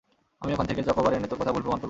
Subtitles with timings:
[0.43, 1.79] আমি ওখান থেকে চকোবার এনে তোর কথা ভুল প্রমাণ করবো।